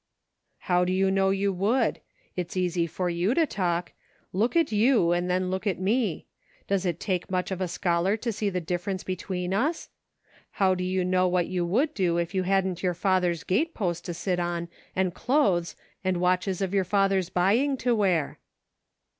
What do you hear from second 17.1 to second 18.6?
buying to wear